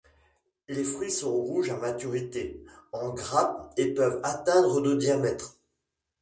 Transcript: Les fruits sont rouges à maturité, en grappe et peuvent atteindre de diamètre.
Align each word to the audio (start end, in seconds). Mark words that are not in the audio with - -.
Les 0.67 0.83
fruits 0.83 1.11
sont 1.11 1.31
rouges 1.31 1.69
à 1.69 1.77
maturité, 1.77 2.65
en 2.91 3.13
grappe 3.13 3.71
et 3.77 3.93
peuvent 3.93 4.19
atteindre 4.23 4.81
de 4.81 4.95
diamètre. 4.95 5.59